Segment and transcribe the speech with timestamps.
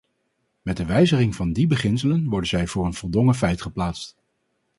[0.61, 4.17] Met de wijziging van die beginselen worden zij voor een voldongen feit geplaatst.